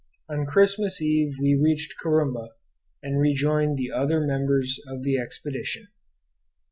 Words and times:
On 0.27 0.47
Christmas 0.47 0.99
eve 0.99 1.35
we 1.39 1.53
reached 1.53 1.93
Corumba, 2.03 2.49
and 3.03 3.19
rejoined 3.21 3.77
the 3.77 3.91
other 3.91 4.19
members 4.19 4.79
of 4.87 5.03
the 5.03 5.19
expedition. 5.19 5.89